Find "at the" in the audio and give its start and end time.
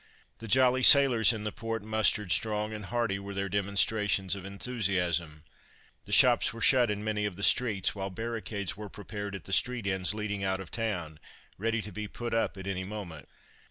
9.35-9.53